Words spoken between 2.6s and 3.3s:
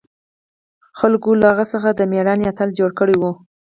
جوړ کړى و.